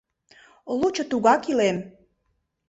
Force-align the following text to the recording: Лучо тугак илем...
Лучо 0.79 1.03
тугак 1.09 1.41
илем... 1.51 1.77